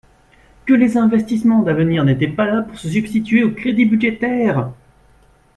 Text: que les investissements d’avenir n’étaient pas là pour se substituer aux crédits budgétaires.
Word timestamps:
que 0.65 0.73
les 0.73 0.97
investissements 0.97 1.61
d’avenir 1.61 2.03
n’étaient 2.03 2.27
pas 2.27 2.47
là 2.47 2.63
pour 2.63 2.79
se 2.79 2.89
substituer 2.89 3.43
aux 3.43 3.53
crédits 3.53 3.85
budgétaires. 3.85 4.71